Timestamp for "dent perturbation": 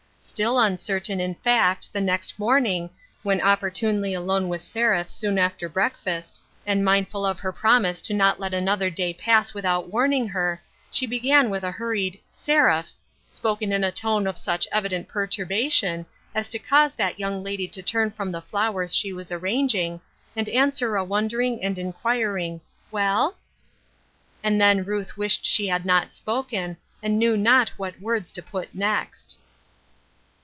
14.89-16.05